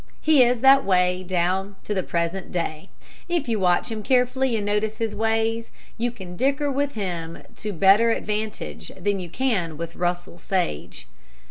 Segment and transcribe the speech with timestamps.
[0.19, 2.89] He is that way down to the present day.
[3.29, 7.71] If you watch him carefully and notice his ways, you can dicker with him to
[7.71, 11.07] better advantage than you can with Russell Sage.